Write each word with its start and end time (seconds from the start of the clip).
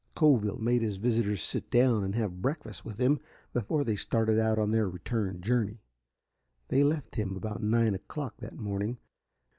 Coville 0.15 0.57
made 0.57 0.81
his 0.81 0.97
visitors 0.97 1.43
sit 1.43 1.69
down 1.69 2.03
and 2.03 2.15
have 2.15 2.41
breakfast 2.41 2.83
with 2.83 2.97
him 2.97 3.19
before 3.53 3.83
they 3.83 3.95
started 3.95 4.39
out 4.39 4.57
on 4.57 4.71
their 4.71 4.89
return 4.89 5.41
journey. 5.41 5.83
They 6.69 6.83
left 6.83 7.17
him 7.17 7.35
about 7.37 7.61
nine 7.61 7.93
o'clock 7.93 8.37
that 8.37 8.57
morning. 8.57 8.97